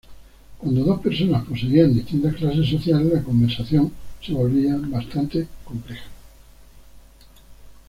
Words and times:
Cuando 0.57 0.83
dos 0.83 0.99
personas 0.99 1.43
poseían 1.45 1.93
distintas 1.93 2.33
clases 2.33 2.67
sociales, 2.67 3.13
la 3.13 3.21
conversación 3.21 3.93
se 4.19 4.33
volvía 4.33 4.75
bastante 4.75 5.47
complejo. 5.63 6.07